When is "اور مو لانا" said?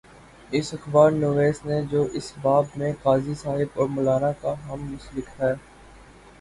3.79-4.31